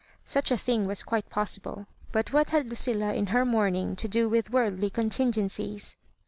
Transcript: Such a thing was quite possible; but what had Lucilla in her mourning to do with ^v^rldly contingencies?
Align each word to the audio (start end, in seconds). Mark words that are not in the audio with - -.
Such 0.25 0.49
a 0.49 0.57
thing 0.57 0.87
was 0.87 1.03
quite 1.03 1.29
possible; 1.29 1.85
but 2.11 2.33
what 2.33 2.49
had 2.49 2.67
Lucilla 2.71 3.13
in 3.13 3.27
her 3.27 3.45
mourning 3.45 3.95
to 3.97 4.07
do 4.07 4.27
with 4.27 4.49
^v^rldly 4.49 4.91
contingencies? 4.91 5.95